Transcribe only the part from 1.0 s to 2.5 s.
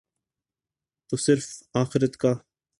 تو صرف آخرت کا۔